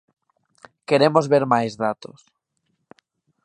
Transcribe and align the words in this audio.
Queremos 0.89 1.25
ver 1.31 1.43
máis 1.53 1.73
datos. 1.83 2.19